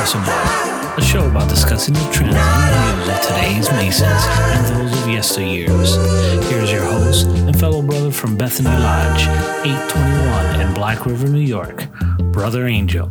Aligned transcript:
Hiram's 0.00 0.98
a 0.98 1.02
show 1.02 1.28
about 1.28 1.46
discussing 1.50 1.92
the 1.92 2.00
trends 2.10 2.34
and 2.34 2.96
views 2.96 3.08
of 3.14 3.20
today's 3.20 3.70
Masons 3.72 4.08
and 4.08 4.88
those 4.88 4.92
of 4.98 5.06
yesteryears. 5.06 6.42
Here's 6.48 6.72
your 6.72 6.84
host 6.84 7.26
and 7.26 7.58
fellow 7.60 7.82
brother 7.82 8.10
from 8.10 8.34
Bethany 8.34 8.70
Lodge, 8.70 9.24
821 9.66 10.60
in 10.62 10.72
Black 10.72 11.04
River, 11.04 11.28
New 11.28 11.40
York, 11.40 11.86
Brother 12.32 12.66
Angel. 12.66 13.10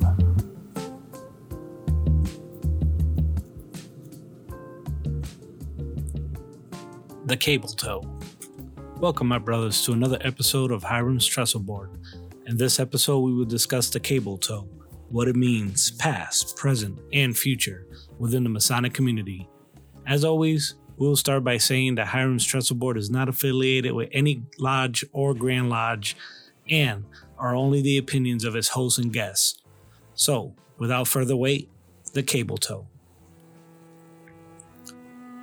The 7.26 7.38
Cable 7.38 7.70
Tow. 7.70 8.02
Welcome, 8.98 9.27
my 9.27 9.38
brothers, 9.38 9.84
to 9.85 9.91
another 9.91 10.18
episode 10.21 10.71
of 10.71 10.82
Hiram's 10.82 11.27
Trestle 11.27 11.60
Board. 11.60 11.91
In 12.48 12.58
this 12.58 12.80
episode, 12.80 13.20
we 13.20 13.32
will 13.32 13.46
discuss 13.46 13.91
the 13.91 13.99
cable 13.99 14.40
tow, 14.40 14.68
what 15.09 15.27
it 15.27 15.36
means, 15.36 15.91
past, 15.91 16.55
present, 16.55 16.99
and 17.13 17.38
future 17.38 17.86
within 18.18 18.44
the 18.44 18.49
Masonic 18.49 18.94
community. 18.94 19.48
As 20.05 20.23
always, 20.23 20.76
we'll 20.98 21.16
start 21.16 21.44
by 21.44 21.58
saying 21.58 21.95
that 21.95 22.08
Hiram's 22.08 22.45
Trestle 22.45 22.76
Board 22.76 22.98
is 22.98 23.09
not 23.09 23.30
affiliated 23.30 23.94
with 23.94 24.09
any 24.12 24.44
lodge 24.58 25.04
or 25.12 25.34
Grand 25.34 25.70
Lodge 25.70 26.16
and 26.70 27.05
are 27.38 27.55
only 27.55 27.82
the 27.82 27.98
opinions 27.98 28.44
of 28.44 28.55
its 28.55 28.70
hosts 28.70 28.99
and 28.99 29.12
guests. 29.12 29.62
So, 30.13 30.54
without 30.77 31.08
further 31.08 31.35
wait, 31.35 31.70
the 32.13 32.23
cable 32.23 32.57
tow. 32.57 32.88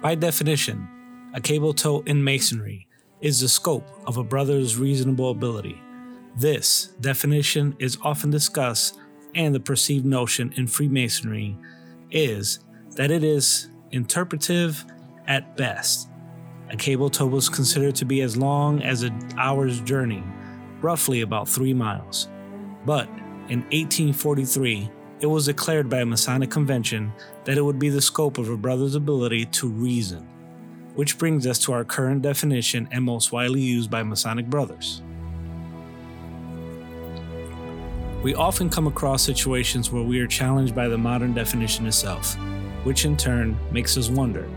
By 0.03 0.15
definition, 0.15 0.89
a 1.35 1.41
cable 1.41 1.73
tow 1.73 2.01
in 2.07 2.23
Masonry 2.23 2.87
is 3.21 3.41
the 3.41 3.49
scope 3.49 3.89
of 4.07 4.19
a 4.19 4.25
brother's 4.25 4.77
reasonable 4.77 5.31
ability 5.31 5.81
this 6.37 6.89
definition 7.01 7.75
is 7.79 7.97
often 8.03 8.29
discussed, 8.29 8.99
and 9.37 9.55
the 9.55 9.61
perceived 9.61 10.05
notion 10.05 10.53
in 10.57 10.67
Freemasonry 10.67 11.57
is 12.11 12.61
that 12.93 13.11
it 13.11 13.23
is 13.23 13.69
interpretive 13.93 14.85
at 15.29 15.57
best. 15.57 16.09
A 16.71 16.77
cable 16.77 17.11
tow 17.11 17.27
was 17.27 17.49
considered 17.49 17.95
to 17.97 18.05
be 18.05 18.23
as 18.23 18.37
long 18.37 18.83
as 18.83 19.03
an 19.03 19.17
hour's 19.39 19.81
journey, 19.83 20.23
roughly 20.81 21.21
about 21.21 21.49
three 21.49 21.75
miles. 21.75 22.29
But 22.85 23.09
in 23.49 23.61
1843, 23.71 24.91
it 25.21 25.27
was 25.27 25.47
declared 25.47 25.89
by 25.89 26.01
a 26.01 26.07
Masonic 26.07 26.51
convention 26.51 27.13
that 27.45 27.57
it 27.57 27.63
would 27.63 27.79
be 27.79 27.89
the 27.89 28.03
scope 28.03 28.39
of 28.39 28.49
a 28.49 28.57
brother's 28.57 28.95
ability 28.95 29.47
to 29.47 29.69
reason, 29.69 30.29
which 30.95 31.19
brings 31.19 31.47
us 31.47 31.59
to 31.61 31.73
our 31.73 31.85
current 31.85 32.23
definition 32.23 32.89
and 32.91 33.05
most 33.05 33.33
widely 33.33 33.61
used 33.61 33.91
by 33.91 34.03
Masonic 34.03 34.47
brothers. 34.47 35.03
We 38.23 38.35
often 38.35 38.71
come 38.71 38.87
across 38.87 39.23
situations 39.23 39.93
where 39.93 40.03
we 40.03 40.21
are 40.21 40.27
challenged 40.27 40.75
by 40.75 40.89
the 40.89 40.99
modern 40.99 41.35
definition 41.35 41.87
itself, 41.87 42.35
which 42.83 43.05
in 43.05 43.17
turn 43.17 43.57
makes 43.71 43.97
us 43.97 44.09
wonder 44.09 44.49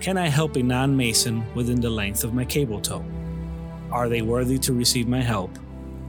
can 0.00 0.16
I 0.16 0.28
help 0.28 0.54
a 0.54 0.62
non 0.62 0.96
Mason 0.96 1.42
within 1.54 1.80
the 1.80 1.90
length 1.90 2.22
of 2.22 2.32
my 2.32 2.44
cable 2.44 2.80
tow? 2.80 3.04
Are 3.90 4.08
they 4.08 4.22
worthy 4.22 4.56
to 4.60 4.72
receive 4.72 5.08
my 5.08 5.20
help? 5.20 5.58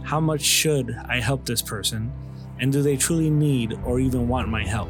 How 0.04 0.20
much 0.20 0.42
should 0.42 0.96
I 1.08 1.20
help 1.20 1.46
this 1.46 1.64
person? 1.64 2.12
And 2.60 2.72
do 2.72 2.84
they 2.84 2.98
truly 2.98 3.32
need 3.32 3.80
or 3.86 4.00
even 4.00 4.28
want 4.28 4.48
my 4.48 4.64
help? 4.64 4.90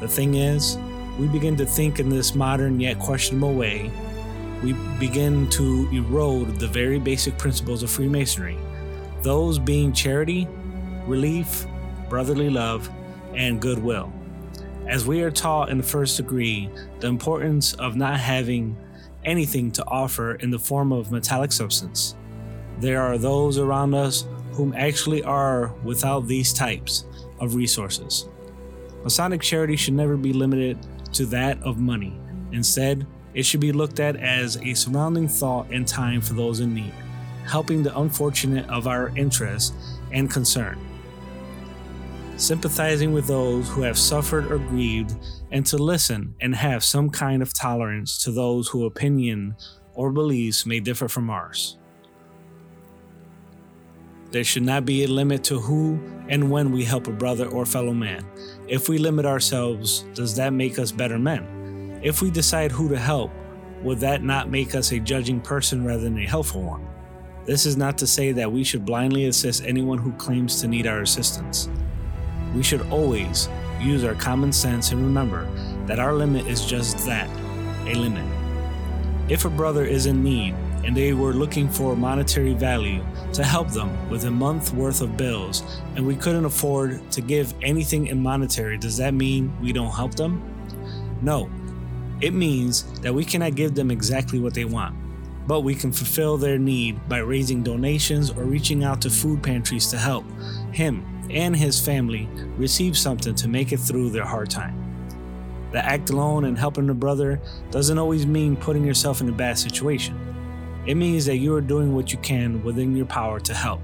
The 0.00 0.08
thing 0.08 0.34
is, 0.34 0.76
we 1.18 1.26
begin 1.28 1.56
to 1.56 1.64
think 1.64 1.98
in 1.98 2.10
this 2.10 2.34
modern 2.34 2.78
yet 2.78 2.98
questionable 2.98 3.54
way. 3.54 3.90
We 4.62 4.74
begin 4.98 5.48
to 5.50 5.88
erode 5.92 6.58
the 6.58 6.68
very 6.68 6.98
basic 6.98 7.38
principles 7.38 7.82
of 7.82 7.90
Freemasonry 7.90 8.58
those 9.24 9.58
being 9.58 9.92
charity, 9.92 10.46
relief, 11.06 11.66
brotherly 12.10 12.50
love, 12.50 12.88
and 13.34 13.60
goodwill. 13.60 14.12
As 14.86 15.06
we 15.06 15.22
are 15.22 15.30
taught 15.30 15.70
in 15.70 15.78
the 15.78 15.82
first 15.82 16.18
degree, 16.18 16.68
the 17.00 17.08
importance 17.08 17.72
of 17.72 17.96
not 17.96 18.20
having 18.20 18.76
anything 19.24 19.72
to 19.72 19.84
offer 19.86 20.34
in 20.34 20.50
the 20.50 20.58
form 20.58 20.92
of 20.92 21.10
metallic 21.10 21.52
substance. 21.52 22.14
There 22.80 23.00
are 23.00 23.16
those 23.16 23.56
around 23.58 23.94
us 23.94 24.26
whom 24.52 24.74
actually 24.76 25.22
are 25.22 25.72
without 25.82 26.28
these 26.28 26.52
types 26.52 27.06
of 27.40 27.54
resources. 27.54 28.28
Masonic 29.02 29.40
charity 29.40 29.76
should 29.76 29.94
never 29.94 30.18
be 30.18 30.34
limited 30.34 30.78
to 31.14 31.24
that 31.26 31.60
of 31.62 31.78
money. 31.78 32.14
Instead, 32.52 33.06
it 33.32 33.44
should 33.44 33.60
be 33.60 33.72
looked 33.72 34.00
at 34.00 34.16
as 34.16 34.58
a 34.58 34.74
surrounding 34.74 35.28
thought 35.28 35.70
and 35.70 35.88
time 35.88 36.20
for 36.20 36.34
those 36.34 36.60
in 36.60 36.74
need 36.74 36.92
helping 37.46 37.82
the 37.82 37.96
unfortunate 37.98 38.68
of 38.68 38.86
our 38.86 39.08
interest 39.16 39.74
and 40.12 40.30
concern, 40.30 40.78
sympathizing 42.36 43.12
with 43.12 43.26
those 43.26 43.68
who 43.68 43.82
have 43.82 43.98
suffered 43.98 44.50
or 44.50 44.58
grieved, 44.58 45.14
and 45.50 45.64
to 45.66 45.78
listen 45.78 46.34
and 46.40 46.54
have 46.54 46.82
some 46.82 47.10
kind 47.10 47.42
of 47.42 47.52
tolerance 47.54 48.22
to 48.24 48.30
those 48.30 48.68
whose 48.68 48.86
opinion 48.86 49.54
or 49.94 50.10
beliefs 50.10 50.66
may 50.66 50.80
differ 50.80 51.08
from 51.08 51.30
ours. 51.30 51.78
There 54.30 54.42
should 54.42 54.64
not 54.64 54.84
be 54.84 55.04
a 55.04 55.08
limit 55.08 55.44
to 55.44 55.60
who 55.60 56.00
and 56.28 56.50
when 56.50 56.72
we 56.72 56.82
help 56.84 57.06
a 57.06 57.12
brother 57.12 57.46
or 57.46 57.64
fellow 57.64 57.92
man. 57.92 58.26
If 58.66 58.88
we 58.88 58.98
limit 58.98 59.26
ourselves, 59.26 60.00
does 60.14 60.34
that 60.36 60.52
make 60.52 60.78
us 60.78 60.90
better 60.90 61.20
men? 61.20 62.00
If 62.02 62.20
we 62.20 62.32
decide 62.32 62.72
who 62.72 62.88
to 62.88 62.98
help, 62.98 63.30
would 63.82 64.00
that 64.00 64.24
not 64.24 64.50
make 64.50 64.74
us 64.74 64.90
a 64.90 64.98
judging 64.98 65.40
person 65.40 65.84
rather 65.84 66.02
than 66.02 66.18
a 66.18 66.26
helpful 66.26 66.62
one? 66.62 66.84
This 67.46 67.66
is 67.66 67.76
not 67.76 67.98
to 67.98 68.06
say 68.06 68.32
that 68.32 68.50
we 68.50 68.64
should 68.64 68.86
blindly 68.86 69.26
assist 69.26 69.64
anyone 69.64 69.98
who 69.98 70.12
claims 70.12 70.62
to 70.62 70.66
need 70.66 70.86
our 70.86 71.00
assistance. 71.00 71.68
We 72.54 72.62
should 72.62 72.80
always 72.90 73.50
use 73.82 74.02
our 74.02 74.14
common 74.14 74.50
sense 74.50 74.92
and 74.92 75.02
remember 75.02 75.46
that 75.84 75.98
our 75.98 76.14
limit 76.14 76.46
is 76.46 76.64
just 76.64 77.04
that 77.04 77.28
a 77.86 77.94
limit. 77.94 78.24
If 79.28 79.44
a 79.44 79.50
brother 79.50 79.84
is 79.84 80.06
in 80.06 80.24
need 80.24 80.54
and 80.84 80.96
they 80.96 81.12
were 81.12 81.34
looking 81.34 81.68
for 81.68 81.94
monetary 81.94 82.54
value 82.54 83.04
to 83.34 83.44
help 83.44 83.68
them 83.68 84.08
with 84.08 84.24
a 84.24 84.30
month 84.30 84.72
worth 84.72 85.02
of 85.02 85.18
bills 85.18 85.62
and 85.96 86.06
we 86.06 86.16
couldn't 86.16 86.46
afford 86.46 87.10
to 87.12 87.20
give 87.20 87.52
anything 87.60 88.06
in 88.06 88.22
monetary, 88.22 88.78
does 88.78 88.96
that 88.96 89.12
mean 89.12 89.54
we 89.60 89.70
don't 89.70 89.94
help 89.94 90.14
them? 90.14 90.42
No. 91.20 91.50
It 92.22 92.32
means 92.32 92.84
that 93.00 93.12
we 93.12 93.22
cannot 93.22 93.54
give 93.54 93.74
them 93.74 93.90
exactly 93.90 94.38
what 94.38 94.54
they 94.54 94.64
want 94.64 94.96
but 95.46 95.60
we 95.60 95.74
can 95.74 95.92
fulfill 95.92 96.36
their 96.36 96.58
need 96.58 97.08
by 97.08 97.18
raising 97.18 97.62
donations 97.62 98.30
or 98.30 98.44
reaching 98.44 98.84
out 98.84 99.02
to 99.02 99.10
food 99.10 99.42
pantries 99.42 99.88
to 99.88 99.98
help 99.98 100.24
him 100.72 101.04
and 101.30 101.56
his 101.56 101.80
family 101.80 102.28
receive 102.56 102.96
something 102.96 103.34
to 103.34 103.48
make 103.48 103.72
it 103.72 103.78
through 103.78 104.10
their 104.10 104.24
hard 104.24 104.50
time. 104.50 104.80
The 105.72 105.84
act 105.84 106.10
alone 106.10 106.44
and 106.44 106.56
helping 106.56 106.88
a 106.88 106.94
brother 106.94 107.40
doesn't 107.70 107.98
always 107.98 108.26
mean 108.26 108.56
putting 108.56 108.84
yourself 108.84 109.20
in 109.20 109.28
a 109.28 109.32
bad 109.32 109.58
situation. 109.58 110.16
It 110.86 110.94
means 110.94 111.24
that 111.26 111.38
you 111.38 111.54
are 111.54 111.60
doing 111.60 111.94
what 111.94 112.12
you 112.12 112.18
can 112.18 112.62
within 112.62 112.94
your 112.94 113.06
power 113.06 113.40
to 113.40 113.54
help. 113.54 113.80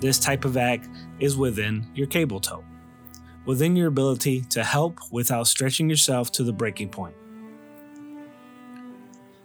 This 0.00 0.18
type 0.18 0.44
of 0.44 0.56
act 0.56 0.88
is 1.20 1.36
within 1.36 1.86
your 1.94 2.06
cable 2.06 2.40
tow, 2.40 2.64
within 3.44 3.76
your 3.76 3.88
ability 3.88 4.42
to 4.50 4.64
help 4.64 5.00
without 5.12 5.46
stretching 5.46 5.88
yourself 5.88 6.32
to 6.32 6.42
the 6.42 6.52
breaking 6.52 6.88
point. 6.88 7.14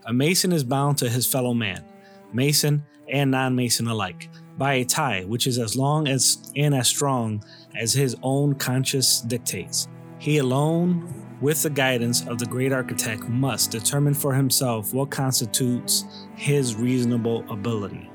A 0.06 0.14
Mason 0.14 0.52
is 0.52 0.66
bound 0.66 0.98
to 0.98 1.10
his 1.10 1.26
fellow 1.26 1.54
man, 1.54 1.84
Mason 2.34 2.84
and 3.10 3.32
non 3.32 3.56
Mason 3.56 3.88
alike, 3.88 4.30
by 4.58 4.76
a 4.76 4.86
tie 4.86 5.24
which 5.24 5.48
is 5.48 5.58
as 5.58 5.78
long 5.78 6.08
as 6.08 6.52
and 6.56 6.76
as 6.76 6.88
strong 6.88 7.44
as 7.76 7.94
his 7.94 8.16
own 8.22 8.56
conscience 8.56 9.22
dictates. 9.22 9.88
He 10.20 10.40
alone, 10.40 11.38
with 11.40 11.62
the 11.64 11.70
guidance 11.70 12.28
of 12.28 12.38
the 12.38 12.46
great 12.46 12.74
architect, 12.74 13.24
must 13.30 13.72
determine 13.72 14.14
for 14.14 14.34
himself 14.34 14.94
what 14.94 15.10
constitutes 15.10 16.06
his 16.36 16.76
reasonable 16.76 17.46
ability. 17.50 18.10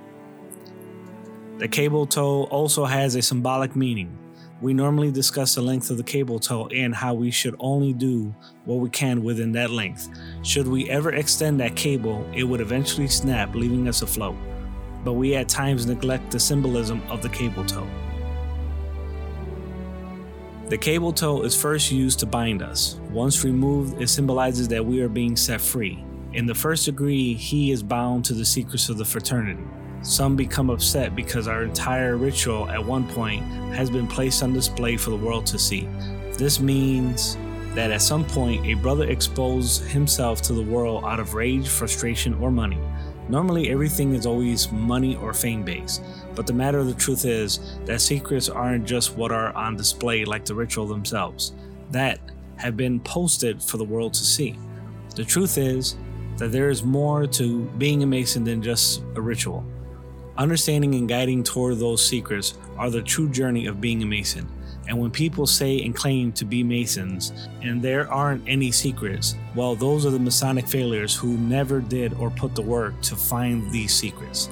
The 1.58 1.69
cable 1.69 2.06
tow 2.06 2.44
also 2.44 2.85
has 2.85 3.14
a 3.14 3.23
symbolic 3.23 3.75
meaning 3.75 4.17
we 4.60 4.75
normally 4.75 5.12
discuss 5.12 5.55
the 5.55 5.62
length 5.62 5.88
of 5.90 5.99
the 5.99 6.02
cable 6.02 6.40
tow 6.40 6.66
and 6.69 6.93
how 6.94 7.14
we 7.14 7.31
should 7.31 7.55
only 7.60 7.93
do 7.93 8.34
what 8.64 8.76
we 8.76 8.90
can 8.90 9.22
within 9.22 9.52
that 9.52 9.70
length. 9.70 10.08
Should 10.43 10.66
we 10.66 10.90
ever 10.90 11.12
extend 11.12 11.60
that 11.60 11.76
cable, 11.76 12.28
it 12.34 12.43
would 12.43 12.60
eventually 12.60 13.06
snap, 13.06 13.55
leaving 13.55 13.87
us 13.87 14.02
afloat. 14.02 14.37
But 15.05 15.12
we 15.12 15.37
at 15.37 15.49
times 15.49 15.87
neglect 15.87 16.32
the 16.32 16.40
symbolism 16.40 17.02
of 17.08 17.22
the 17.22 17.28
cable 17.28 17.64
tow. 17.64 17.87
The 20.69 20.76
cable 20.76 21.12
tow 21.12 21.43
is 21.43 21.58
first 21.58 21.93
used 21.93 22.19
to 22.19 22.26
bind 22.26 22.61
us. 22.61 23.00
Once 23.11 23.44
removed, 23.44 24.02
it 24.02 24.08
symbolizes 24.08 24.69
that 24.69 24.84
we 24.84 25.00
are 25.00 25.08
being 25.08 25.37
set 25.37 25.61
free. 25.61 26.04
In 26.32 26.46
the 26.46 26.54
first 26.54 26.84
degree, 26.84 27.32
he 27.32 27.70
is 27.70 27.82
bound 27.82 28.25
to 28.26 28.34
the 28.34 28.44
secrets 28.44 28.88
of 28.88 28.99
the 28.99 29.04
fraternity. 29.04 29.64
Some 30.03 30.37
become 30.37 30.71
upset 30.71 31.17
because 31.17 31.49
our 31.49 31.65
entire 31.65 32.17
ritual 32.17 32.69
at 32.69 32.85
one 32.85 33.06
point 33.09 33.43
has 33.75 33.91
been 33.91 34.06
placed 34.06 34.43
on 34.43 34.53
display 34.53 34.97
for 34.97 35.11
the 35.11 35.17
world 35.17 35.47
to 35.47 35.59
see. 35.59 35.89
This 36.39 36.61
means 36.61 37.37
that 37.75 37.91
at 37.91 38.03
some 38.03 38.25
point 38.25 38.65
a 38.65 38.75
brother 38.75 39.09
exposed 39.09 39.85
himself 39.85 40.41
to 40.43 40.53
the 40.53 40.62
world 40.62 41.05
out 41.05 41.21
of 41.21 41.35
rage, 41.35 41.69
frustration, 41.69 42.35
or 42.35 42.50
money. 42.50 42.79
Normally, 43.29 43.71
everything 43.71 44.15
is 44.15 44.25
always 44.25 44.73
money 44.73 45.17
or 45.17 45.35
fame 45.35 45.62
based, 45.62 46.03
but 46.35 46.47
the 46.47 46.53
matter 46.53 46.79
of 46.79 46.87
the 46.87 46.95
truth 46.95 47.27
is 47.27 47.79
that 47.85 48.00
secrets 48.00 48.49
aren't 48.49 48.87
just 48.87 49.17
what 49.17 49.33
are 49.33 49.53
on 49.55 49.77
display 49.77 50.25
like 50.25 50.47
the 50.47 50.55
ritual 50.55 50.87
themselves, 50.87 51.53
that 51.91 52.21
have 52.56 52.77
been 52.77 53.00
posted 53.00 53.62
for 53.62 53.77
the 53.77 53.85
world 53.85 54.15
to 54.15 54.25
see. 54.25 54.59
The 55.15 55.25
truth 55.25 55.59
is 55.59 55.97
that 56.39 56.53
there 56.53 56.71
is 56.71 56.83
more 56.83 57.27
to 57.27 57.65
being 57.77 58.03
a 58.03 58.06
Mason 58.06 58.45
than 58.45 58.62
just 58.62 59.03
a 59.15 59.21
ritual. 59.21 59.65
Understanding 60.38 60.94
and 60.94 61.08
guiding 61.08 61.43
toward 61.43 61.79
those 61.79 62.06
secrets 62.06 62.56
are 62.76 62.90
the 62.90 63.02
true 63.02 63.29
journey 63.29 63.67
of 63.67 63.81
being 63.81 64.05
a 64.05 64.06
Mason. 64.06 64.49
And 64.87 64.96
when 64.96 65.11
people 65.11 65.49
say 65.49 65.82
and 65.82 65.93
claim 65.93 66.31
to 66.32 66.44
be 66.44 66.62
Masons 66.62 67.32
and 67.61 67.82
there 67.82 68.08
aren't 68.08 68.49
any 68.49 68.70
secrets, 68.70 69.35
well, 69.56 69.75
those 69.75 70.06
are 70.06 70.11
the 70.11 70.19
Masonic 70.20 70.69
failures 70.69 71.17
who 71.17 71.37
never 71.38 71.81
did 71.81 72.14
or 72.14 72.31
put 72.31 72.55
the 72.55 72.62
work 72.62 73.00
to 73.02 73.17
find 73.17 73.69
these 73.73 73.93
secrets. 73.93 74.49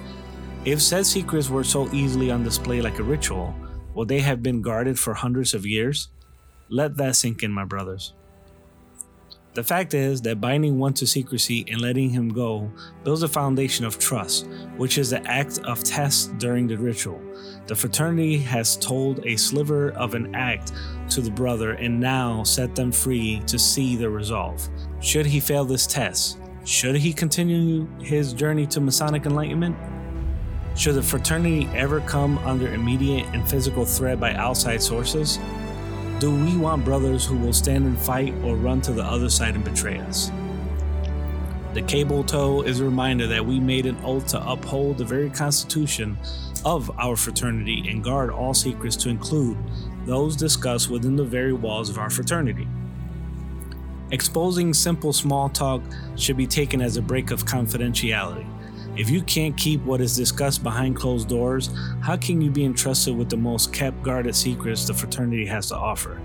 If 0.65 0.83
said 0.83 1.07
secrets 1.07 1.49
were 1.49 1.63
so 1.63 1.89
easily 1.93 2.33
on 2.33 2.43
display 2.43 2.81
like 2.81 2.99
a 2.99 3.05
ritual, 3.05 3.55
would 3.95 4.09
they 4.09 4.21
have 4.21 4.43
been 4.43 4.63
guarded 4.63 4.99
for 4.99 5.15
hundreds 5.15 5.55
of 5.55 5.65
years? 5.65 6.09
Let 6.69 6.97
that 6.97 7.15
sink 7.15 7.45
in, 7.45 7.53
my 7.53 7.65
brothers. 7.65 8.13
The 9.57 9.65
fact 9.65 9.95
is 9.95 10.21
that 10.21 10.39
binding 10.39 10.79
one 10.79 10.93
to 10.93 11.07
secrecy 11.07 11.65
and 11.71 11.81
letting 11.81 12.11
him 12.11 12.29
go 12.29 12.71
builds 13.05 13.23
a 13.23 13.29
foundation 13.29 13.87
of 13.87 13.99
trust, 13.99 14.47
which 14.77 14.99
is 14.99 15.09
the 15.09 15.27
act 15.27 15.61
of 15.65 15.83
test 15.83 16.37
during 16.37 16.67
the 16.67 16.77
ritual. 16.77 17.19
The 17.67 17.75
fraternity 17.75 18.37
has 18.37 18.77
told 18.77 19.25
a 19.25 19.35
sliver 19.37 19.93
of 19.93 20.13
an 20.13 20.35
act 20.35 20.73
to 21.09 21.23
the 21.23 21.31
brother 21.31 21.71
and 21.73 21.99
now 21.99 22.43
set 22.43 22.75
them 22.75 22.93
free 22.93 23.41
to 23.47 23.59
see 23.59 23.97
the 23.97 24.11
resolve. 24.11 24.69
Should 25.01 25.25
he 25.25 25.41
fail 25.41 25.65
this 25.65 25.87
test, 25.87 26.37
should 26.67 26.97
he 26.97 27.15
continue 27.15 27.89
his 27.99 28.35
journey 28.35 28.67
to 28.67 28.81
Masonic 28.83 29.25
enlightenment? 29.25 29.75
Should 30.77 30.97
the 30.97 31.03
fraternity 31.03 31.67
ever 31.75 32.03
come 32.03 32.37
under 32.41 32.75
immediate 32.75 33.25
and 33.33 33.49
physical 33.49 33.87
threat 33.87 34.21
by 34.21 34.35
outside 34.35 34.83
sources? 34.83 35.39
Do 36.19 36.35
we 36.35 36.57
want 36.57 36.83
brothers 36.83 37.27
who 37.27 37.37
will 37.37 37.53
stand 37.53 37.85
and 37.85 37.99
fight 37.99 38.33
or 38.43 38.57
run 38.57 38.81
to 38.83 38.93
the 38.93 39.03
other 39.03 39.29
side 39.29 39.55
and 39.55 39.63
betray 39.63 39.99
us? 39.99 40.31
The 41.75 41.83
cable 41.83 42.25
tow 42.25 42.63
is 42.63 42.81
a 42.81 42.87
reminder 42.87 43.27
that 43.27 43.45
we 43.45 43.61
made 43.61 43.85
an 43.85 43.99
oath 44.03 44.29
to 44.29 44.51
uphold 44.51 44.97
the 44.97 45.05
very 45.05 45.29
constitution 45.29 46.17
of 46.65 46.91
our 46.99 47.17
fraternity 47.17 47.91
and 47.91 48.03
guard 48.03 48.31
all 48.31 48.55
secrets 48.55 48.97
to 48.97 49.11
include 49.11 49.59
those 50.07 50.37
discussed 50.37 50.89
within 50.89 51.17
the 51.17 51.25
very 51.25 51.53
walls 51.53 51.91
of 51.91 51.99
our 51.99 52.09
fraternity. 52.09 52.67
Exposing 54.11 54.73
simple 54.73 55.13
small 55.13 55.51
talk 55.51 55.83
should 56.17 56.39
be 56.39 56.47
taken 56.47 56.81
as 56.81 56.97
a 56.97 57.03
break 57.03 57.31
of 57.31 57.45
confidentiality. 57.45 58.47
If 58.97 59.11
you 59.11 59.21
can't 59.23 59.55
keep 59.59 59.83
what 59.83 60.01
is 60.01 60.17
discussed 60.17 60.63
behind 60.63 60.97
closed 60.97 61.29
doors, 61.29 61.69
how 62.01 62.17
can 62.17 62.41
you 62.41 62.51
be 62.51 62.65
entrusted 62.65 63.15
with 63.15 63.29
the 63.29 63.37
most 63.37 63.71
kept 63.71 64.03
guarded 64.03 64.35
secrets 64.35 64.87
the 64.87 64.95
fraternity 64.95 65.45
has 65.45 65.69
to 65.69 65.77
offer? 65.77 66.19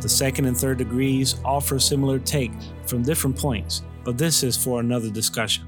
The 0.00 0.08
second 0.08 0.46
and 0.46 0.56
third 0.56 0.78
degrees 0.78 1.36
offer 1.44 1.76
a 1.76 1.80
similar 1.80 2.18
take 2.18 2.50
from 2.86 3.02
different 3.02 3.36
points, 3.36 3.82
but 4.04 4.16
this 4.16 4.42
is 4.42 4.56
for 4.56 4.80
another 4.80 5.10
discussion. 5.10 5.66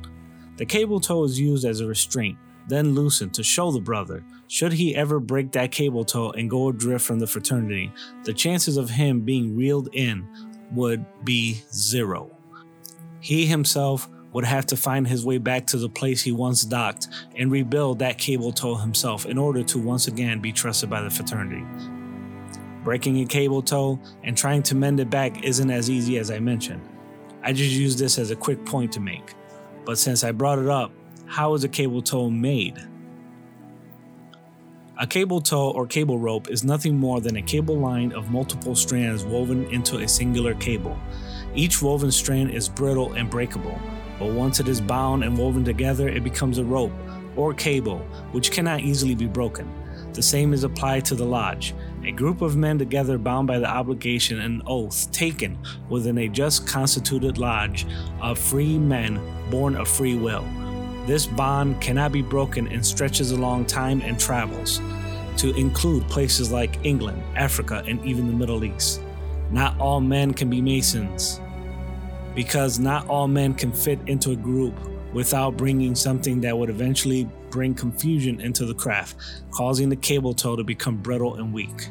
The 0.56 0.64
cable 0.64 0.98
tow 0.98 1.24
is 1.24 1.38
used 1.38 1.66
as 1.66 1.80
a 1.80 1.86
restraint, 1.86 2.38
then 2.66 2.94
loosened 2.94 3.34
to 3.34 3.42
show 3.42 3.70
the 3.70 3.80
brother, 3.80 4.24
should 4.48 4.72
he 4.72 4.96
ever 4.96 5.20
break 5.20 5.52
that 5.52 5.72
cable 5.72 6.06
tow 6.06 6.30
and 6.30 6.48
go 6.48 6.68
adrift 6.68 7.04
from 7.04 7.18
the 7.18 7.26
fraternity, 7.26 7.92
the 8.24 8.32
chances 8.32 8.78
of 8.78 8.88
him 8.88 9.20
being 9.20 9.54
reeled 9.54 9.90
in 9.92 10.26
would 10.72 11.04
be 11.22 11.60
zero. 11.70 12.30
He 13.20 13.46
himself 13.46 14.08
would 14.34 14.44
have 14.44 14.66
to 14.66 14.76
find 14.76 15.08
his 15.08 15.24
way 15.24 15.38
back 15.38 15.66
to 15.68 15.78
the 15.78 15.88
place 15.88 16.22
he 16.22 16.32
once 16.32 16.64
docked 16.64 17.08
and 17.36 17.50
rebuild 17.50 18.00
that 18.00 18.18
cable 18.18 18.52
tow 18.52 18.74
himself 18.74 19.24
in 19.24 19.38
order 19.38 19.62
to 19.62 19.78
once 19.78 20.08
again 20.08 20.40
be 20.40 20.52
trusted 20.52 20.90
by 20.90 21.00
the 21.00 21.08
fraternity. 21.08 21.64
Breaking 22.82 23.20
a 23.20 23.24
cable 23.24 23.62
tow 23.62 23.98
and 24.22 24.36
trying 24.36 24.62
to 24.64 24.74
mend 24.74 25.00
it 25.00 25.08
back 25.08 25.42
isn't 25.42 25.70
as 25.70 25.88
easy 25.88 26.18
as 26.18 26.30
I 26.30 26.40
mentioned. 26.40 26.86
I 27.42 27.52
just 27.52 27.72
use 27.72 27.96
this 27.96 28.18
as 28.18 28.30
a 28.30 28.36
quick 28.36 28.66
point 28.66 28.92
to 28.92 29.00
make. 29.00 29.34
But 29.86 29.98
since 29.98 30.24
I 30.24 30.32
brought 30.32 30.58
it 30.58 30.68
up, 30.68 30.92
how 31.26 31.54
is 31.54 31.64
a 31.64 31.68
cable 31.68 32.02
tow 32.02 32.28
made? 32.28 32.78
A 34.98 35.06
cable 35.06 35.40
tow 35.40 35.70
or 35.70 35.86
cable 35.86 36.18
rope 36.18 36.48
is 36.48 36.62
nothing 36.64 36.96
more 36.96 37.20
than 37.20 37.36
a 37.36 37.42
cable 37.42 37.78
line 37.78 38.12
of 38.12 38.30
multiple 38.30 38.74
strands 38.74 39.24
woven 39.24 39.64
into 39.66 39.98
a 39.98 40.08
singular 40.08 40.54
cable. 40.54 40.98
Each 41.54 41.82
woven 41.82 42.10
strand 42.10 42.50
is 42.50 42.68
brittle 42.68 43.12
and 43.14 43.28
breakable, 43.28 43.78
but 44.18 44.32
once 44.32 44.60
it 44.60 44.68
is 44.68 44.80
bound 44.80 45.24
and 45.24 45.36
woven 45.36 45.64
together, 45.64 46.08
it 46.08 46.24
becomes 46.24 46.58
a 46.58 46.64
rope 46.64 46.92
or 47.36 47.52
cable, 47.54 47.98
which 48.32 48.50
cannot 48.50 48.80
easily 48.80 49.14
be 49.14 49.26
broken. 49.26 49.68
The 50.12 50.22
same 50.22 50.52
is 50.52 50.62
applied 50.62 51.04
to 51.06 51.16
the 51.16 51.24
lodge, 51.24 51.74
a 52.04 52.12
group 52.12 52.40
of 52.40 52.56
men 52.56 52.78
together 52.78 53.18
bound 53.18 53.48
by 53.48 53.58
the 53.58 53.68
obligation 53.68 54.40
and 54.40 54.62
oath 54.66 55.10
taken 55.10 55.58
within 55.88 56.18
a 56.18 56.28
just 56.28 56.68
constituted 56.68 57.38
lodge 57.38 57.84
of 58.22 58.38
free 58.38 58.78
men 58.78 59.20
born 59.50 59.74
of 59.76 59.88
free 59.88 60.16
will. 60.16 60.44
This 61.06 61.26
bond 61.26 61.80
cannot 61.80 62.12
be 62.12 62.22
broken 62.22 62.68
and 62.68 62.86
stretches 62.86 63.32
along 63.32 63.66
time 63.66 64.00
and 64.02 64.18
travels 64.18 64.80
to 65.38 65.54
include 65.56 66.08
places 66.08 66.52
like 66.52 66.78
England, 66.84 67.20
Africa, 67.34 67.82
and 67.86 68.02
even 68.06 68.28
the 68.28 68.32
Middle 68.32 68.64
East. 68.64 69.02
Not 69.50 69.78
all 69.80 70.00
men 70.00 70.32
can 70.32 70.48
be 70.48 70.62
Masons 70.62 71.40
because 72.34 72.78
not 72.78 73.06
all 73.08 73.28
men 73.28 73.54
can 73.54 73.72
fit 73.72 73.98
into 74.06 74.32
a 74.32 74.36
group 74.36 74.74
without 75.12 75.56
bringing 75.56 75.94
something 75.94 76.40
that 76.40 76.56
would 76.56 76.68
eventually 76.68 77.28
bring 77.50 77.72
confusion 77.74 78.40
into 78.40 78.66
the 78.66 78.74
craft, 78.74 79.16
causing 79.52 79.88
the 79.88 79.96
cable 79.96 80.34
tow 80.34 80.56
to 80.56 80.64
become 80.64 80.96
brittle 80.96 81.36
and 81.36 81.52
weak. 81.52 81.88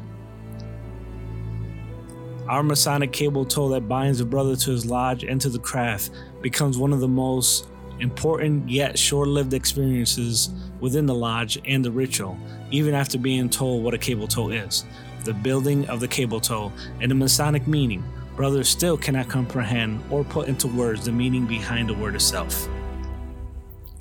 Our 2.46 2.62
Masonic 2.62 3.10
cable 3.10 3.46
tow 3.46 3.70
that 3.70 3.88
binds 3.88 4.20
a 4.20 4.26
brother 4.26 4.54
to 4.54 4.70
his 4.70 4.84
lodge 4.84 5.24
and 5.24 5.40
to 5.40 5.48
the 5.48 5.58
craft 5.58 6.10
becomes 6.42 6.76
one 6.76 6.92
of 6.92 7.00
the 7.00 7.08
most 7.08 7.66
important 8.00 8.68
yet 8.68 8.98
short 8.98 9.28
lived 9.28 9.54
experiences 9.54 10.50
within 10.80 11.06
the 11.06 11.14
lodge 11.14 11.58
and 11.64 11.82
the 11.82 11.90
ritual, 11.90 12.36
even 12.70 12.92
after 12.92 13.16
being 13.16 13.48
told 13.48 13.82
what 13.82 13.94
a 13.94 13.98
cable 13.98 14.28
tow 14.28 14.50
is. 14.50 14.84
The 15.24 15.32
building 15.32 15.88
of 15.88 16.00
the 16.00 16.08
cable 16.08 16.40
tow 16.40 16.70
and 17.00 17.10
the 17.10 17.14
Masonic 17.14 17.66
meaning 17.66 18.04
brothers 18.36 18.68
still 18.68 18.96
cannot 18.96 19.28
comprehend 19.28 20.02
or 20.10 20.24
put 20.24 20.48
into 20.48 20.68
words 20.68 21.04
the 21.04 21.12
meaning 21.12 21.46
behind 21.46 21.88
the 21.88 21.94
word 21.94 22.14
itself. 22.14 22.68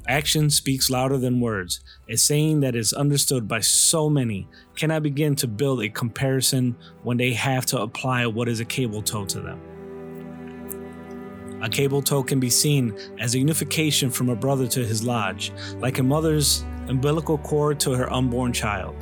Action 0.08 0.50
speaks 0.50 0.90
louder 0.90 1.18
than 1.18 1.40
words. 1.40 1.80
A 2.10 2.18
saying 2.18 2.60
that 2.60 2.76
is 2.76 2.92
understood 2.92 3.48
by 3.48 3.62
so 3.62 4.10
many 4.10 4.48
cannot 4.76 5.02
begin 5.02 5.36
to 5.36 5.48
build 5.48 5.82
a 5.82 5.90
comparison 5.90 6.76
when 7.04 7.16
they 7.16 7.32
have 7.32 7.66
to 7.68 7.80
apply 7.80 8.26
what 8.26 8.50
is 8.50 8.60
a 8.60 8.66
cable 8.66 9.02
tow 9.02 9.24
to 9.26 9.40
them. 9.40 9.62
A 11.62 11.70
cable 11.70 12.02
tow 12.02 12.22
can 12.22 12.42
be 12.42 12.50
seen 12.50 12.98
as 13.20 13.36
a 13.36 13.40
unification 13.40 14.10
from 14.10 14.28
a 14.28 14.36
brother 14.36 14.68
to 14.68 14.86
his 14.86 15.04
lodge, 15.04 15.54
like 15.78 16.00
a 16.00 16.04
mother's 16.04 16.66
umbilical 16.90 17.38
cord 17.38 17.80
to 17.80 17.92
her 17.92 18.12
unborn 18.12 18.52
child 18.52 18.96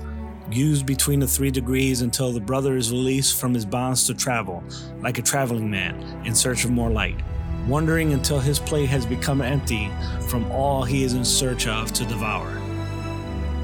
used 0.53 0.85
between 0.85 1.19
the 1.19 1.27
three 1.27 1.51
degrees 1.51 2.01
until 2.01 2.31
the 2.31 2.39
brother 2.39 2.75
is 2.75 2.91
released 2.91 3.39
from 3.39 3.53
his 3.53 3.65
bonds 3.65 4.05
to 4.07 4.13
travel, 4.13 4.63
like 4.99 5.17
a 5.17 5.21
traveling 5.21 5.69
man 5.69 5.95
in 6.25 6.35
search 6.35 6.65
of 6.65 6.71
more 6.71 6.89
light, 6.89 7.15
wandering 7.67 8.13
until 8.13 8.39
his 8.39 8.59
plate 8.59 8.89
has 8.89 9.05
become 9.05 9.41
empty 9.41 9.89
from 10.27 10.49
all 10.51 10.83
he 10.83 11.03
is 11.03 11.13
in 11.13 11.25
search 11.25 11.67
of 11.67 11.91
to 11.93 12.05
devour. 12.05 12.61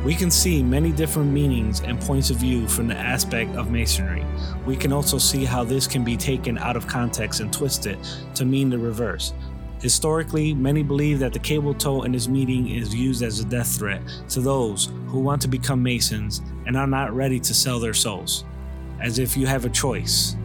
We 0.05 0.15
can 0.15 0.31
see 0.31 0.63
many 0.63 0.91
different 0.91 1.31
meanings 1.31 1.81
and 1.81 1.99
points 1.99 2.29
of 2.29 2.37
view 2.37 2.67
from 2.67 2.87
the 2.87 2.95
aspect 2.95 3.55
of 3.55 3.71
masonry. 3.71 4.23
We 4.65 4.75
can 4.75 4.93
also 4.93 5.17
see 5.17 5.43
how 5.43 5.63
this 5.63 5.87
can 5.87 6.03
be 6.03 6.15
taken 6.15 6.57
out 6.57 6.77
of 6.77 6.87
context 6.87 7.39
and 7.39 7.51
twisted 7.51 7.97
to 8.35 8.45
mean 8.45 8.69
the 8.69 8.77
reverse, 8.77 9.33
Historically, 9.81 10.55
many 10.55 10.81
believe 10.81 11.19
that 11.19 11.33
the 11.33 11.39
cable 11.39 11.73
tow 11.73 12.01
in 12.01 12.11
this 12.11 12.27
meeting 12.27 12.67
is 12.67 12.95
used 12.95 13.21
as 13.21 13.39
a 13.39 13.45
death 13.45 13.77
threat 13.77 14.01
to 14.29 14.41
those 14.41 14.89
who 15.07 15.19
want 15.19 15.39
to 15.43 15.47
become 15.47 15.83
Masons 15.83 16.41
and 16.67 16.77
are 16.77 16.85
not 16.85 17.15
ready 17.15 17.39
to 17.39 17.53
sell 17.53 17.79
their 17.79 17.93
souls. 17.93 18.45
As 19.01 19.17
if 19.17 19.35
you 19.35 19.47
have 19.47 19.65
a 19.65 19.69
choice 19.69 20.35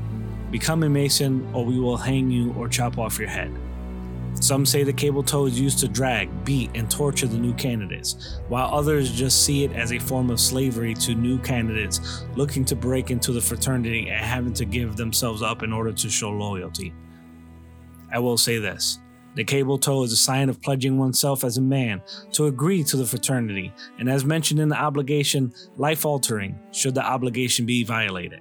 become 0.51 0.83
a 0.83 0.89
Mason, 0.89 1.49
or 1.55 1.65
we 1.65 1.81
will 1.81 1.97
hang 1.97 2.31
you 2.31 2.53
or 2.59 2.69
chop 2.69 2.99
off 2.99 3.19
your 3.19 3.29
head. 3.29 3.51
Some 4.35 4.67
say 4.67 4.83
the 4.83 4.93
cable 4.93 5.23
tow 5.23 5.47
is 5.47 5.59
used 5.59 5.79
to 5.79 5.89
drag, 5.89 6.45
beat, 6.45 6.71
and 6.75 6.91
torture 6.91 7.27
the 7.27 7.39
new 7.39 7.55
candidates, 7.55 8.41
while 8.49 8.75
others 8.75 9.13
just 9.13 9.45
see 9.45 9.65
it 9.65 9.73
as 9.73 9.93
a 9.93 9.99
form 9.99 10.31
of 10.31 10.41
slavery 10.41 10.95
to 10.95 11.15
new 11.15 11.39
candidates 11.39 12.25
looking 12.35 12.65
to 12.67 12.77
break 12.77 13.11
into 13.11 13.33
the 13.33 13.41
fraternity 13.41 14.11
and 14.11 14.25
having 14.25 14.53
to 14.55 14.65
give 14.65 14.97
themselves 14.97 15.43
up 15.43 15.63
in 15.63 15.73
order 15.73 15.93
to 15.93 16.11
show 16.11 16.31
loyalty. 16.31 16.93
I 18.13 18.19
will 18.19 18.37
say 18.37 18.59
this 18.59 18.99
the 19.35 19.45
cable 19.45 19.79
tow 19.79 20.03
is 20.03 20.13
a 20.13 20.17
sign 20.17 20.49
of 20.49 20.61
pledging 20.61 20.99
oneself 20.99 21.45
as 21.45 21.57
a 21.57 21.63
man 21.63 22.03
to 22.33 22.47
agree 22.47 22.83
to 22.85 22.97
the 22.97 23.07
fraternity, 23.07 23.73
and 23.99 24.09
as 24.09 24.25
mentioned 24.25 24.61
in 24.61 24.69
the 24.69 24.77
obligation, 24.77 25.53
life 25.77 26.05
altering 26.05 26.59
should 26.71 26.95
the 26.95 27.05
obligation 27.05 27.67
be 27.67 27.85
violated. 27.85 28.41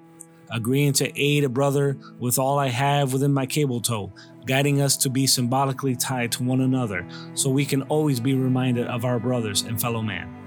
agreeing 0.52 0.94
to 0.94 1.12
aid 1.20 1.44
a 1.44 1.50
brother 1.50 1.98
with 2.20 2.38
all 2.38 2.60
I 2.60 2.68
have 2.68 3.14
within 3.14 3.34
my 3.34 3.46
cable 3.46 3.82
tow, 3.82 4.12
guiding 4.46 4.82
us 4.82 4.98
to 4.98 5.10
be 5.10 5.26
symbolically 5.26 5.96
tied 5.96 6.32
to 6.34 6.44
one 6.44 6.62
another 6.62 7.08
so 7.34 7.50
we 7.50 7.66
can 7.66 7.84
always 7.84 8.20
be 8.20 8.36
reminded 8.36 8.88
of 8.88 9.06
our 9.06 9.20
brothers 9.20 9.62
and 9.62 9.80
fellow 9.80 10.02
man. 10.02 10.41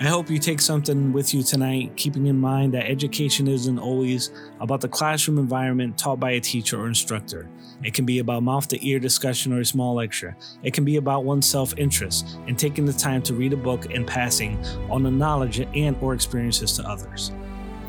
I 0.00 0.04
hope 0.04 0.30
you 0.30 0.38
take 0.38 0.60
something 0.60 1.12
with 1.12 1.34
you 1.34 1.42
tonight, 1.42 1.96
keeping 1.96 2.26
in 2.26 2.38
mind 2.38 2.72
that 2.74 2.88
education 2.88 3.48
isn't 3.48 3.80
always 3.80 4.30
about 4.60 4.80
the 4.80 4.88
classroom 4.88 5.38
environment 5.38 5.98
taught 5.98 6.20
by 6.20 6.32
a 6.32 6.40
teacher 6.40 6.80
or 6.80 6.86
instructor. 6.86 7.48
It 7.82 7.94
can 7.94 8.06
be 8.06 8.20
about 8.20 8.44
mouth 8.44 8.68
to 8.68 8.86
ear 8.86 9.00
discussion 9.00 9.52
or 9.52 9.58
a 9.58 9.64
small 9.64 9.94
lecture. 9.94 10.36
It 10.62 10.72
can 10.72 10.84
be 10.84 10.98
about 10.98 11.24
one's 11.24 11.48
self 11.48 11.76
interest 11.76 12.38
and 12.46 12.56
taking 12.56 12.84
the 12.84 12.92
time 12.92 13.22
to 13.22 13.34
read 13.34 13.52
a 13.52 13.56
book 13.56 13.92
and 13.92 14.06
passing 14.06 14.64
on 14.88 15.02
the 15.02 15.10
knowledge 15.10 15.58
and 15.58 15.96
or 16.00 16.14
experiences 16.14 16.74
to 16.76 16.88
others. 16.88 17.32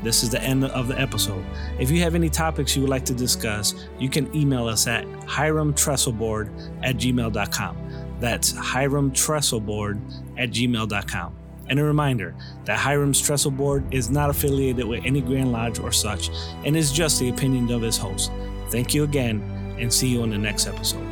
This 0.02 0.24
is 0.24 0.30
the 0.30 0.42
end 0.42 0.64
of 0.64 0.88
the 0.88 1.00
episode. 1.00 1.44
If 1.78 1.92
you 1.92 2.00
have 2.00 2.16
any 2.16 2.28
topics 2.28 2.74
you 2.74 2.82
would 2.82 2.90
like 2.90 3.04
to 3.04 3.14
discuss, 3.14 3.86
you 4.00 4.08
can 4.08 4.34
email 4.34 4.66
us 4.66 4.88
at 4.88 5.04
hiramtrestleboard 5.26 6.50
at 6.82 6.96
gmail.com. 6.96 7.76
That's 8.18 8.52
hiramtrestleboard 8.52 10.00
at 10.36 10.50
gmail.com. 10.50 11.36
And 11.70 11.78
a 11.78 11.84
reminder 11.84 12.34
that 12.66 12.78
Hiram's 12.78 13.20
Trestle 13.20 13.52
Board 13.52 13.84
is 13.94 14.10
not 14.10 14.28
affiliated 14.28 14.86
with 14.86 15.02
any 15.06 15.22
Grand 15.22 15.52
Lodge 15.52 15.78
or 15.78 15.92
such, 15.92 16.28
and 16.66 16.76
is 16.76 16.92
just 16.92 17.18
the 17.18 17.30
opinion 17.30 17.70
of 17.72 17.80
his 17.80 17.96
host. 17.96 18.30
Thank 18.68 18.92
you 18.92 19.04
again, 19.04 19.40
and 19.78 19.90
see 19.90 20.08
you 20.08 20.20
on 20.22 20.30
the 20.30 20.38
next 20.38 20.66
episode. 20.66 21.09